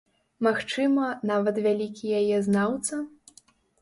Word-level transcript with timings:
Магчыма, 0.45 1.09
нават 1.31 1.55
вялікі 1.65 2.17
яе 2.21 2.37
знаўца? 2.49 2.93